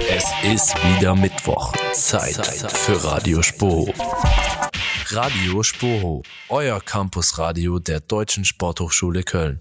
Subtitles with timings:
[0.00, 1.72] Es ist wieder Mittwoch.
[1.92, 2.36] Zeit,
[2.72, 3.92] für Radio Spoho.
[5.08, 9.58] Radio Spoho, euer Campusradio der Deutschen Sporthochschule Köln.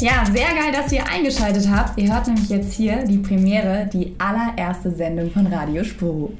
[0.00, 1.96] Ja, sehr geil, dass ihr eingeschaltet habt.
[1.98, 6.32] Ihr hört nämlich jetzt hier die Premiere, die allererste Sendung von Radio Spoho.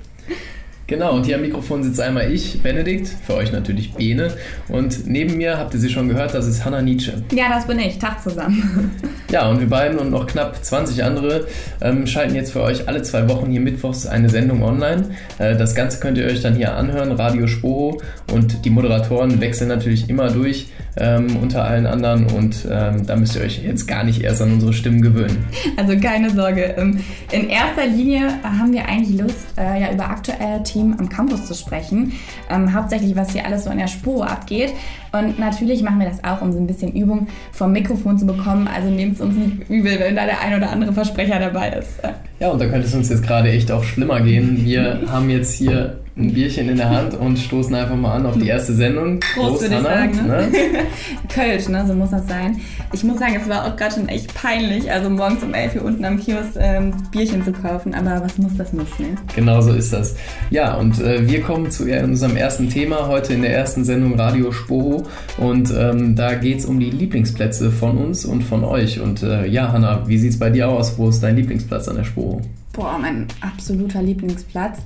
[0.87, 4.29] Genau, und hier am Mikrofon sitzt einmal ich, Benedikt, für euch natürlich Bene.
[4.69, 7.15] Und neben mir habt ihr sie schon gehört, das ist Hanna Nietzsche.
[7.33, 7.99] Ja, das bin ich.
[7.99, 8.91] Tag zusammen.
[9.31, 11.49] Ja, und wir beiden und noch knapp 20 andere
[11.81, 15.11] ähm, schalten jetzt für euch alle zwei Wochen hier mittwochs eine Sendung online.
[15.39, 18.01] Äh, das Ganze könnt ihr euch dann hier anhören, Radio Spoho.
[18.33, 22.27] Und die Moderatoren wechseln natürlich immer durch ähm, unter allen anderen.
[22.27, 25.45] Und ähm, da müsst ihr euch jetzt gar nicht erst an unsere Stimmen gewöhnen.
[25.77, 26.75] Also keine Sorge.
[26.77, 27.01] Ähm,
[27.33, 31.55] in erster Linie haben wir eigentlich Lust, äh, ja, über aktuelle Team am Campus zu
[31.55, 32.13] sprechen.
[32.49, 34.73] Ähm, hauptsächlich, was hier alles so in der Spur abgeht.
[35.15, 38.67] Und natürlich machen wir das auch, um so ein bisschen Übung vom Mikrofon zu bekommen.
[38.67, 42.01] Also nehmt es uns nicht übel, wenn da der ein oder andere Versprecher dabei ist.
[42.41, 44.65] Ja, und da könnte es uns jetzt gerade echt auch schlimmer gehen.
[44.65, 48.39] Wir haben jetzt hier ein Bierchen in der Hand und stoßen einfach mal an auf
[48.39, 49.19] die erste Sendung.
[49.35, 50.27] Prost, würde ich sagen.
[50.27, 50.49] Ne?
[51.29, 51.85] Kölsch, ne?
[51.87, 52.61] so muss das sein.
[52.93, 55.85] Ich muss sagen, es war auch gerade schon echt peinlich, also morgens um 11 Uhr
[55.85, 59.17] unten am Kiosk ähm, Bierchen zu kaufen, aber was muss, das muss, ne?
[59.35, 60.15] Genau so ist das.
[60.51, 64.53] Ja, und äh, wir kommen zu unserem ersten Thema heute in der ersten Sendung Radio
[65.39, 69.01] Und ähm, da geht es um die Lieblingsplätze von uns und von euch.
[69.01, 70.99] Und äh, ja, Hanna, wie sieht es bei dir aus?
[70.99, 72.41] Wo ist dein Lieblingsplatz an der Spoho?
[72.73, 74.79] Boah, mein absoluter Lieblingsplatz.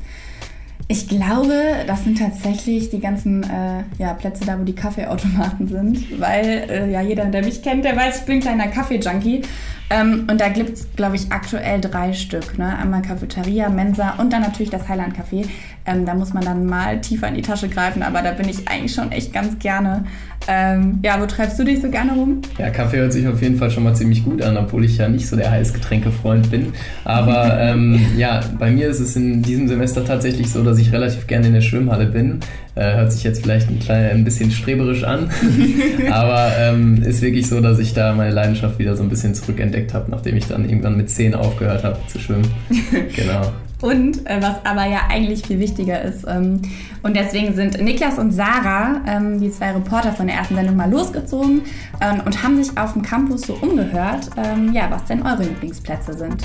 [0.91, 6.19] Ich glaube, das sind tatsächlich die ganzen äh, ja, Plätze da, wo die Kaffeeautomaten sind.
[6.19, 9.43] Weil äh, ja jeder, der mich kennt, der weiß, ich bin ein kleiner Kaffee-Junkie.
[9.91, 12.57] Ähm, und da gibt es, glaube ich, aktuell drei Stück.
[12.57, 12.75] Ne?
[12.75, 15.47] Einmal Cafeteria, Mensa und dann natürlich das Highland Café.
[15.85, 18.67] Ähm, da muss man dann mal tiefer in die Tasche greifen, aber da bin ich
[18.67, 20.07] eigentlich schon echt ganz gerne.
[20.51, 22.41] Ähm, ja, wo treibst du dich so gerne rum?
[22.59, 25.07] Ja, Kaffee hört sich auf jeden Fall schon mal ziemlich gut an, obwohl ich ja
[25.07, 26.73] nicht so der Heißgetränkefreund bin.
[27.05, 31.27] Aber ähm, ja, bei mir ist es in diesem Semester tatsächlich so, dass ich relativ
[31.27, 32.41] gerne in der Schwimmhalle bin.
[32.77, 35.29] Äh, hört sich jetzt vielleicht ein, klein, ein bisschen streberisch an,
[36.11, 39.93] aber ähm, ist wirklich so, dass ich da meine Leidenschaft wieder so ein bisschen zurückentdeckt
[39.93, 42.49] habe, nachdem ich dann irgendwann mit 10 aufgehört habe zu schwimmen.
[43.15, 43.53] Genau.
[43.81, 46.25] Und äh, was aber ja eigentlich viel wichtiger ist.
[46.27, 46.63] Ähm,
[47.03, 50.91] und deswegen sind Niklas und Sarah, ähm, die zwei Reporter von der ersten Sendung, mal
[50.91, 51.63] losgezogen
[52.01, 56.15] ähm, und haben sich auf dem Campus so umgehört, ähm, ja, was denn eure Lieblingsplätze
[56.15, 56.43] sind.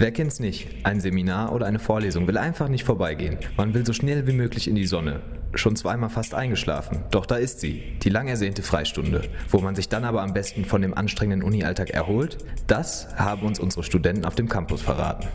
[0.00, 0.68] Wer kennt's nicht?
[0.84, 3.36] Ein Seminar oder eine Vorlesung will einfach nicht vorbeigehen.
[3.56, 5.22] Man will so schnell wie möglich in die Sonne.
[5.54, 7.02] Schon zweimal fast eingeschlafen.
[7.10, 9.22] Doch da ist sie, die lang ersehnte Freistunde.
[9.50, 12.38] Wo man sich dann aber am besten von dem anstrengenden Uni-Alltag erholt,
[12.68, 15.26] das haben uns unsere Studenten auf dem Campus verraten.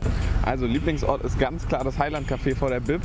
[0.44, 3.02] Also Lieblingsort ist ganz klar das Highland Café vor der BIP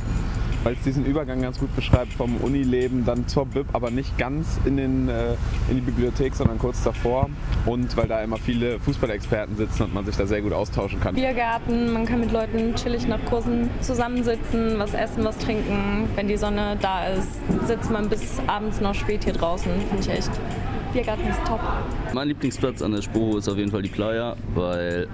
[0.63, 4.59] weil es diesen Übergang ganz gut beschreibt vom Unileben dann zur Bib, aber nicht ganz
[4.65, 5.33] in, den, äh,
[5.69, 7.29] in die Bibliothek, sondern kurz davor.
[7.65, 11.15] Und weil da immer viele Fußballexperten sitzen und man sich da sehr gut austauschen kann.
[11.15, 16.07] Biergarten, man kann mit Leuten chillig nach Kursen zusammensitzen, was essen, was trinken.
[16.15, 19.71] Wenn die Sonne da ist, sitzt man bis abends noch spät hier draußen.
[19.89, 20.31] Finde ich echt
[20.93, 21.59] Biergarten ist top.
[22.13, 25.07] Mein Lieblingsplatz an der Sporo ist auf jeden Fall die Playa, weil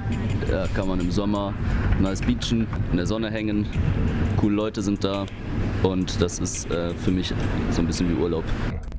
[0.49, 1.53] da kann man im Sommer
[1.99, 3.65] nice beachen, in der Sonne hängen,
[4.37, 5.25] coole Leute sind da
[5.83, 7.33] und das ist äh, für mich
[7.71, 8.43] so ein bisschen wie Urlaub.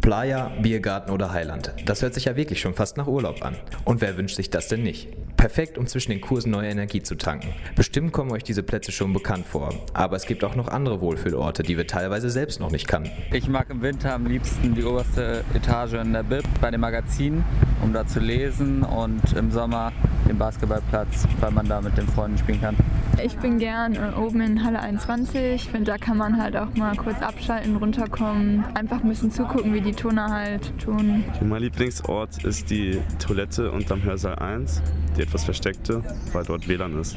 [0.00, 1.72] Playa, Biergarten oder Highland.
[1.84, 3.56] Das hört sich ja wirklich schon fast nach Urlaub an.
[3.84, 5.08] Und wer wünscht sich das denn nicht?
[5.36, 7.48] Perfekt, um zwischen den Kursen neue Energie zu tanken.
[7.74, 9.74] Bestimmt kommen euch diese Plätze schon bekannt vor.
[9.94, 13.10] Aber es gibt auch noch andere Wohlfühlorte, die wir teilweise selbst noch nicht kannten.
[13.32, 17.44] Ich mag im Winter am liebsten die oberste Etage in der Bib bei den Magazinen,
[17.82, 18.84] um da zu lesen.
[18.84, 19.92] Und im Sommer
[20.28, 22.76] den Basketballplatz, weil man da mit den Freunden spielen kann.
[23.22, 25.54] Ich bin gern äh, oben in Halle 21.
[25.54, 29.72] Ich finde, da kann man halt auch mal kurz abschalten, runterkommen, einfach ein bisschen zugucken,
[29.72, 31.24] wie die Turner halt tun.
[31.40, 34.82] Mein Lieblingsort ist die Toilette unterm Hörsaal 1,
[35.16, 36.02] die etwas versteckte,
[36.32, 37.16] weil dort WLAN ist.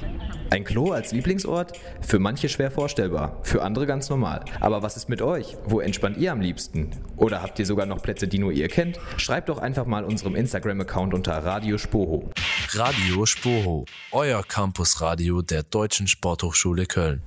[0.52, 1.74] Ein Klo als Lieblingsort?
[2.02, 4.46] Für manche schwer vorstellbar, für andere ganz normal.
[4.62, 5.58] Aber was ist mit euch?
[5.66, 6.90] Wo entspannt ihr am liebsten?
[7.18, 9.00] Oder habt ihr sogar noch Plätze, die nur ihr kennt?
[9.18, 12.32] Schreibt doch einfach mal unserem Instagram-Account unter Radio Spoho.
[12.72, 17.22] Radio Spoho, euer Campusradio der Deutschen Sporthochschule Köln.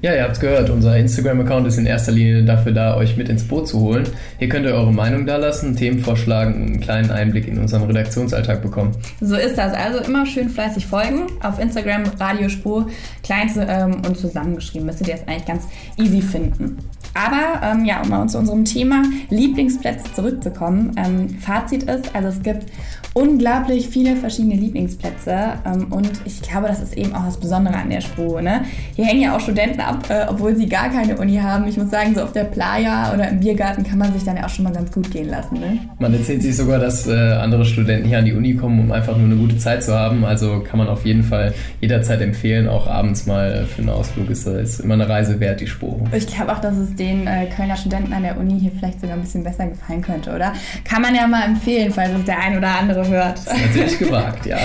[0.00, 3.28] Ja, ihr habt es gehört, unser Instagram-Account ist in erster Linie dafür da, euch mit
[3.28, 4.04] ins Boot zu holen.
[4.38, 7.82] Hier könnt ihr eure Meinung da lassen, Themen vorschlagen und einen kleinen Einblick in unseren
[7.82, 8.92] Redaktionsalltag bekommen.
[9.20, 9.74] So ist das.
[9.74, 11.26] Also immer schön fleißig folgen.
[11.42, 12.86] Auf Instagram Radiospur,
[13.24, 14.86] klein ähm, und zusammengeschrieben.
[14.86, 15.64] Müsstet ihr es eigentlich ganz
[15.96, 16.78] easy finden.
[17.14, 20.94] Aber ähm, ja, um mal zu unserem Thema Lieblingsplätze zurückzukommen.
[20.96, 22.66] Ähm, Fazit ist, also es gibt
[23.14, 27.90] unglaublich viele verschiedene Lieblingsplätze ähm, und ich glaube, das ist eben auch das Besondere an
[27.90, 28.40] der Spur.
[28.40, 28.62] Ne?
[28.94, 31.66] Hier hängen ja auch Studenten ab, äh, obwohl sie gar keine Uni haben.
[31.66, 34.44] Ich muss sagen, so auf der Playa oder im Biergarten kann man sich dann ja
[34.44, 35.54] auch schon mal ganz gut gehen lassen.
[35.58, 35.78] Ne?
[35.98, 39.16] Man erzählt sich sogar, dass äh, andere Studenten hier an die Uni kommen, um einfach
[39.16, 40.24] nur eine gute Zeit zu haben.
[40.24, 44.46] Also kann man auf jeden Fall jederzeit empfehlen, auch abends mal für einen Ausflug ist,
[44.46, 46.00] ist immer eine Reise wert, die Spur.
[46.12, 49.16] Ich glaube auch, dass es den äh, Kölner Studenten an der Uni hier vielleicht sogar
[49.16, 50.52] ein bisschen besser gefallen könnte, oder?
[50.84, 53.38] Kann man ja mal empfehlen, falls es der ein oder andere hört.
[53.38, 54.58] Das ist natürlich gewagt, ja.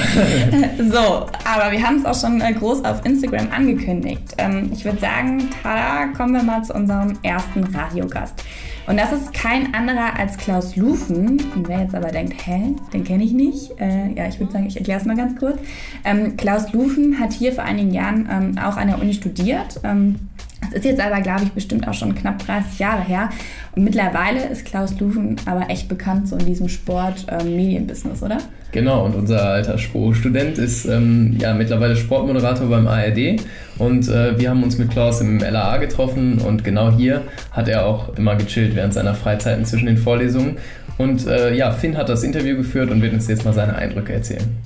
[0.91, 4.21] so, aber wir haben es auch schon äh, groß auf Instagram angekündigt.
[4.37, 8.43] Ähm, ich würde sagen, tada, kommen wir mal zu unserem ersten Radiogast.
[8.85, 11.41] Und das ist kein anderer als Klaus Lufen.
[11.55, 13.79] Und wer jetzt aber denkt, hä, den kenne ich nicht.
[13.79, 15.57] Äh, ja, ich würde sagen, ich erkläre es mal ganz kurz.
[16.03, 19.79] Ähm, Klaus Lufen hat hier vor einigen Jahren ähm, auch an der Uni studiert.
[19.83, 20.15] Ähm,
[20.71, 23.29] das ist jetzt aber, glaube ich, bestimmt auch schon knapp 30 Jahre her.
[23.75, 28.37] Und mittlerweile ist Klaus Lufen aber echt bekannt so in diesem Sport-Medienbusiness, ähm, oder?
[28.71, 33.41] Genau, und unser alter Spro-Student ist ähm, ja mittlerweile Sportmoderator beim ARD.
[33.77, 37.21] Und äh, wir haben uns mit Klaus im LAA getroffen und genau hier
[37.51, 40.57] hat er auch immer gechillt während seiner Freizeiten zwischen den Vorlesungen.
[40.97, 44.13] Und äh, ja, Finn hat das Interview geführt und wird uns jetzt mal seine Eindrücke
[44.13, 44.57] erzählen.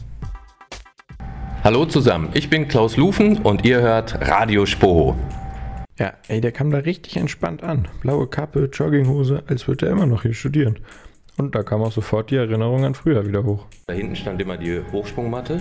[1.63, 5.15] Hallo zusammen, ich bin Klaus Lufen und ihr hört Radio Spoho.
[5.99, 7.87] Ja, ey, der kam da richtig entspannt an.
[8.01, 10.77] Blaue Kappe, Jogginghose, als würde er immer noch hier studieren.
[11.37, 13.65] Und da kam auch sofort die Erinnerung an früher wieder hoch.
[13.87, 15.59] Da hinten stand immer die Hochsprungmatte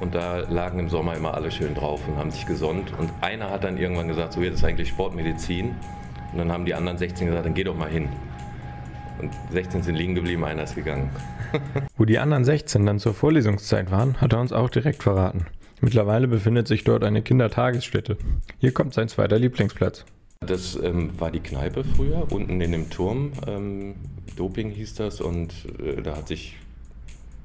[0.00, 2.92] und da lagen im Sommer immer alle schön drauf und haben sich gesonnt.
[2.98, 5.74] Und einer hat dann irgendwann gesagt, so jetzt ist eigentlich Sportmedizin.
[6.32, 8.08] Und dann haben die anderen 16 gesagt, dann geh doch mal hin.
[9.20, 11.10] Und 16 sind liegen geblieben, einer ist gegangen.
[11.96, 15.46] Wo die anderen 16 dann zur Vorlesungszeit waren, hat er uns auch direkt verraten.
[15.80, 18.16] Mittlerweile befindet sich dort eine Kindertagesstätte.
[18.58, 20.04] Hier kommt sein zweiter Lieblingsplatz.
[20.40, 23.32] Das ähm, war die Kneipe früher, unten in dem Turm.
[23.46, 23.94] Ähm,
[24.36, 25.52] Doping hieß das und
[25.82, 26.56] äh, da hat sich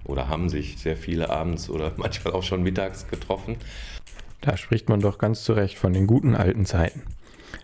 [0.04, 3.58] oder haben sich sehr viele abends oder manchmal auch schon mittags getroffen.
[4.42, 7.04] Da spricht man doch ganz zu Recht von den guten alten Zeiten.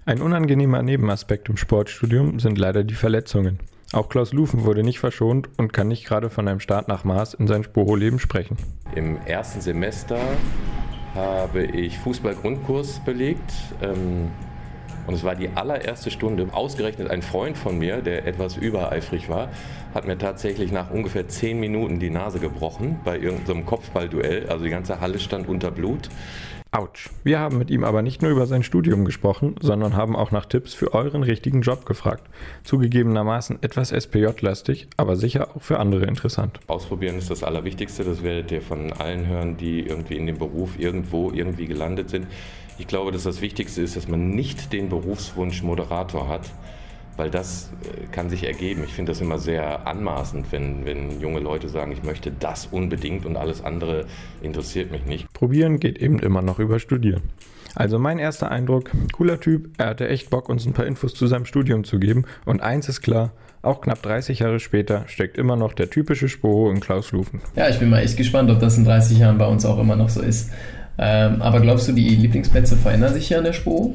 [0.05, 3.59] Ein unangenehmer Nebenaspekt im Sportstudium sind leider die Verletzungen.
[3.94, 7.36] Auch Klaus Lufen wurde nicht verschont und kann nicht gerade von einem Start nach Maß
[7.36, 8.57] in sein Sporo-Leben sprechen.
[8.95, 10.19] Im ersten Semester
[11.16, 13.54] habe ich Fußball-Grundkurs belegt.
[13.81, 14.30] Ähm,
[15.07, 16.50] und es war die allererste Stunde.
[16.51, 19.50] Ausgerechnet ein Freund von mir, der etwas übereifrig war,
[19.94, 24.50] hat mir tatsächlich nach ungefähr zehn Minuten die Nase gebrochen bei irgendeinem Kopfballduell.
[24.50, 26.10] Also die ganze Halle stand unter Blut.
[26.71, 27.09] Autsch.
[27.23, 30.45] Wir haben mit ihm aber nicht nur über sein Studium gesprochen, sondern haben auch nach
[30.45, 32.23] Tipps für euren richtigen Job gefragt.
[32.63, 36.59] Zugegebenermaßen etwas SPJ-lastig, aber sicher auch für andere interessant.
[36.67, 38.03] Ausprobieren ist das Allerwichtigste.
[38.03, 42.27] Das werdet ihr von allen hören, die irgendwie in dem Beruf irgendwo irgendwie gelandet sind.
[42.77, 46.51] Ich glaube, dass das Wichtigste ist, dass man nicht den Berufswunsch Moderator hat,
[47.17, 48.83] weil das äh, kann sich ergeben.
[48.85, 53.25] Ich finde das immer sehr anmaßend, wenn, wenn junge Leute sagen, ich möchte das unbedingt
[53.25, 54.05] und alles andere
[54.41, 55.31] interessiert mich nicht.
[55.33, 57.23] Probieren geht eben immer noch über Studieren.
[57.75, 61.27] Also mein erster Eindruck, cooler Typ, er hatte echt Bock, uns ein paar Infos zu
[61.27, 62.25] seinem Studium zu geben.
[62.45, 66.71] Und eins ist klar, auch knapp 30 Jahre später steckt immer noch der typische Sporo
[66.71, 67.41] in Klaus Lufen.
[67.55, 69.95] Ja, ich bin mal echt gespannt, ob das in 30 Jahren bei uns auch immer
[69.95, 70.51] noch so ist.
[70.97, 73.93] Ähm, aber glaubst du, die Lieblingsplätze verändern sich hier an der Sporo?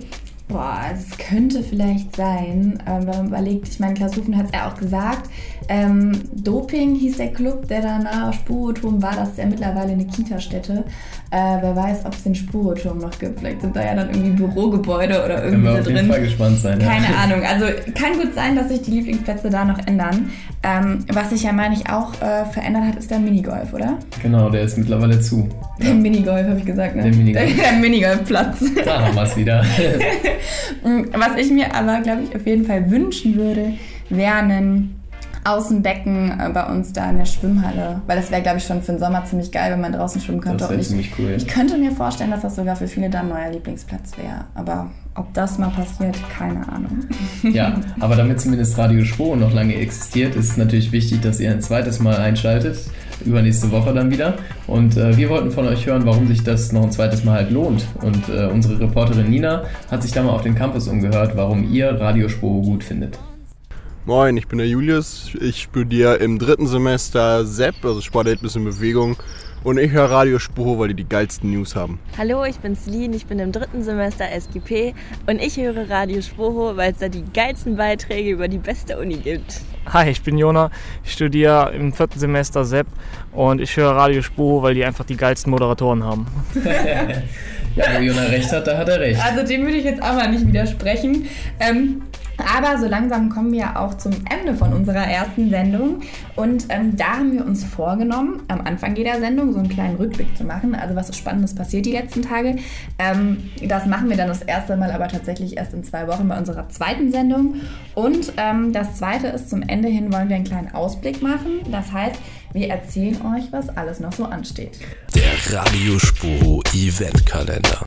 [0.53, 4.53] Boah, es könnte vielleicht sein, äh, wenn man überlegt, ich meine, Klaus Hufen hat es
[4.53, 5.31] ja auch gesagt,
[5.69, 10.05] ähm, Doping hieß der Club, der da nahe Spuroturm war, das ist ja mittlerweile eine
[10.05, 10.85] Kita-Stätte.
[11.31, 13.39] Äh, wer weiß, ob es den Spuroturm noch gibt.
[13.39, 16.59] Vielleicht sind da ja dann irgendwie Bürogebäude oder irgendwie Können wir auf jeden Fall gespannt
[16.59, 16.79] sein.
[16.81, 16.87] ja.
[16.87, 17.43] Keine Ahnung.
[17.47, 17.65] Also
[17.95, 20.31] kann gut sein, dass sich die Lieblingsplätze da noch ändern.
[20.63, 23.99] Ähm, was sich ja, meine ich, auch äh, verändert hat, ist der Minigolf, oder?
[24.21, 25.49] Genau, der ist mittlerweile zu.
[25.83, 27.03] Der Minigolf, habe ich gesagt, ne?
[27.03, 27.57] Der Minigolf.
[27.63, 28.59] Der Minigolfplatz.
[28.85, 29.65] Da haben wir es wieder.
[31.13, 33.75] Was ich mir aber, glaube ich, auf jeden Fall wünschen würde,
[34.09, 34.97] wäre ein
[35.45, 38.01] Außenbecken äh, bei uns da in der Schwimmhalle.
[38.07, 40.41] Weil das wäre, glaube ich, schon für den Sommer ziemlich geil, wenn man draußen schwimmen
[40.41, 40.59] könnte.
[40.59, 41.35] Das wäre ziemlich cool.
[41.37, 44.45] ich könnte mir vorstellen, dass das sogar für viele dann ein neuer Lieblingsplatz wäre.
[44.55, 47.05] Aber ob das mal passiert, keine Ahnung.
[47.43, 51.51] Ja, aber damit zumindest Radio Spro noch lange existiert, ist es natürlich wichtig, dass ihr
[51.51, 52.79] ein zweites Mal einschaltet.
[53.25, 54.35] Übernächste Woche dann wieder.
[54.67, 57.51] Und äh, wir wollten von euch hören, warum sich das noch ein zweites Mal halt
[57.51, 57.87] lohnt.
[58.03, 61.89] Und äh, unsere Reporterin Nina hat sich da mal auf den Campus umgehört, warum ihr
[62.01, 63.19] Radio Spro gut findet.
[64.05, 65.31] Moin, ich bin der Julius.
[65.41, 69.17] Ich studiere im dritten Semester SEP, also Sporterlebnis in Bewegung.
[69.63, 72.01] Und ich höre Radio Spuro, weil die die geilsten News haben.
[72.19, 74.93] Hallo, ich bin Celine, ich bin im dritten Semester SGP
[75.29, 79.19] und ich höre Radio Spoho, weil es da die geilsten Beiträge über die beste Uni
[79.19, 79.61] gibt.
[79.87, 80.73] Hi, ich bin Jona.
[81.05, 82.89] Ich studiere im vierten Semester SEP
[83.31, 86.27] und ich höre Radio Spoho, weil die einfach die geilsten Moderatoren haben.
[87.75, 89.19] Ja, wo Jona recht hat, da hat er recht.
[89.25, 91.27] Also dem würde ich jetzt aber nicht widersprechen.
[91.59, 92.03] Ähm,
[92.57, 96.01] Aber so langsam kommen wir auch zum Ende von unserer ersten Sendung.
[96.37, 100.37] Und ähm, da haben wir uns vorgenommen, am Anfang jeder Sendung so einen kleinen Rückblick
[100.37, 100.75] zu machen.
[100.75, 102.57] Also was so Spannendes passiert die letzten Tage.
[102.99, 106.39] Ähm, das machen wir dann das erste Mal aber tatsächlich erst in zwei Wochen bei
[106.39, 107.57] unserer zweiten Sendung.
[107.95, 111.61] Und ähm, das zweite ist, zum Ende hin wollen wir einen kleinen Ausblick machen.
[111.71, 112.17] Das heißt,
[112.53, 114.79] wir erzählen euch, was alles noch so ansteht.
[115.15, 117.87] Der Radiospuro Eventkalender.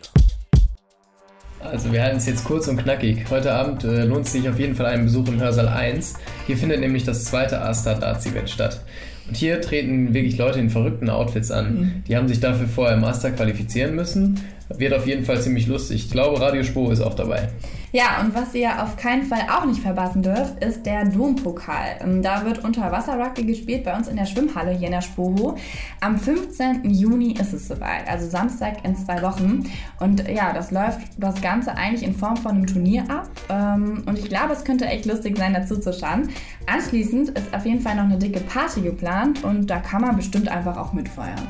[1.71, 3.25] Also wir halten es jetzt kurz und knackig.
[3.29, 6.15] Heute Abend äh, lohnt es sich auf jeden Fall ein Besuch im Hörsaal 1.
[6.47, 8.81] Hier findet nämlich das zweite A-Star Darts Event statt.
[9.27, 11.73] Und hier treten wirklich Leute in verrückten Outfits an.
[11.73, 12.03] Mhm.
[12.07, 14.39] Die haben sich dafür vorher im Master qualifizieren müssen.
[14.69, 16.05] Wird auf jeden Fall ziemlich lustig.
[16.05, 17.49] Ich glaube, Radio Spur ist auch dabei.
[17.95, 21.95] Ja, und was ihr auf keinen Fall auch nicht verpassen dürft, ist der Dompokal.
[22.01, 25.55] Ähm, da wird Unterwasser-Rugby gespielt bei uns in der Schwimmhalle hier in der Spoho.
[26.01, 26.89] Am 15.
[26.89, 29.71] Juni ist es soweit, also Samstag in zwei Wochen.
[30.01, 33.29] Und ja, das läuft das Ganze eigentlich in Form von einem Turnier ab.
[33.47, 36.27] Ähm, und ich glaube, es könnte echt lustig sein, dazu zu schauen.
[36.65, 40.49] Anschließend ist auf jeden Fall noch eine dicke Party geplant und da kann man bestimmt
[40.49, 41.47] einfach auch mitfeuern.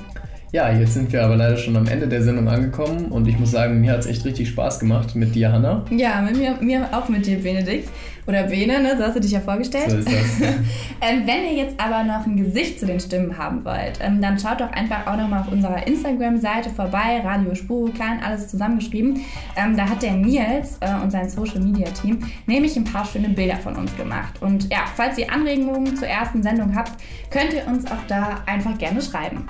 [0.52, 3.52] Ja, jetzt sind wir aber leider schon am Ende der Sendung angekommen und ich muss
[3.52, 5.84] sagen, mir hat es echt richtig Spaß gemacht mit dir, Hanna.
[5.90, 7.90] Ja, mit mir, mir auch mit dir, Benedikt.
[8.28, 8.98] Oder Bene, ne?
[8.98, 9.92] so hast du dich ja vorgestellt.
[9.92, 10.40] So ist das.
[11.02, 14.40] ähm, wenn ihr jetzt aber noch ein Gesicht zu den Stimmen haben wollt, ähm, dann
[14.40, 19.22] schaut doch einfach auch nochmal auf unserer Instagram-Seite vorbei, Radio Spur, klein, alles zusammengeschrieben.
[19.56, 23.76] Ähm, da hat der Nils äh, und sein Social-Media-Team nämlich ein paar schöne Bilder von
[23.76, 24.42] uns gemacht.
[24.42, 26.94] Und ja, falls ihr Anregungen zur ersten Sendung habt,
[27.30, 29.48] könnt ihr uns auch da einfach gerne schreiben.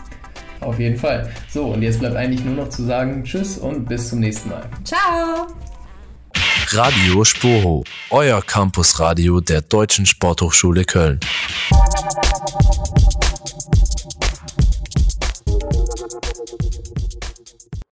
[0.61, 1.29] Auf jeden Fall.
[1.49, 4.63] So, und jetzt bleibt eigentlich nur noch zu sagen Tschüss und bis zum nächsten Mal.
[4.83, 5.47] Ciao!
[6.69, 11.19] Radio Spoho, euer Campusradio der Deutschen Sporthochschule Köln.